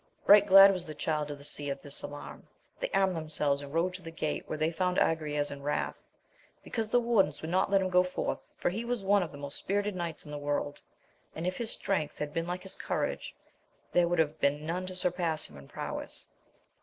Eight 0.27 0.47
glad 0.47 0.73
was 0.73 0.87
the 0.87 0.95
Child 0.95 1.29
of 1.29 1.37
the 1.37 1.43
Sea 1.43 1.69
at 1.69 1.83
this 1.83 2.01
alarm: 2.01 2.47
they 2.79 2.89
armed 2.89 3.15
themselves 3.15 3.61
and 3.61 3.71
rode 3.71 3.93
to 3.93 4.01
the 4.01 4.09
gate, 4.09 4.45
where 4.49 4.57
they, 4.57 4.71
found 4.71 4.97
Agrayes 4.97 5.51
in 5.51 5.61
wrath, 5.61 6.09
because 6.63 6.89
the 6.89 6.99
wardens 6.99 7.43
would 7.43 7.51
not 7.51 7.69
let 7.69 7.81
him 7.81 7.89
go 7.91 8.01
forth, 8.01 8.51
for 8.57 8.71
he 8.71 8.83
was 8.83 9.03
one 9.03 9.21
of 9.21 9.31
the 9.31 9.37
most 9.37 9.59
spirited 9.59 9.95
knights 9.95 10.25
in 10.25 10.31
the 10.31 10.39
world, 10.39 10.81
and 11.35 11.45
if 11.45 11.57
his 11.57 11.69
strength 11.69 12.17
had 12.17 12.33
been 12.33 12.47
like 12.47 12.63
his 12.63 12.75
courage, 12.75 13.35
there 13.91 14.07
would 14.07 14.17
have 14.17 14.39
been 14.39 14.65
none 14.65 14.87
to 14.87 14.95
surpass 14.95 15.47
him 15.47 15.55
in 15.55 15.67
prowess. 15.67 16.27